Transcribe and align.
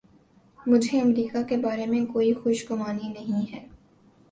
مجھے 0.59 1.01
امریکہ 1.01 1.43
کے 1.43 1.57
بارے 1.57 1.85
میں 1.85 2.05
کوئی 2.05 2.33
خوش 2.33 2.65
گمانی 2.71 3.07
نہیں 3.09 3.51
ہے۔ 3.53 3.65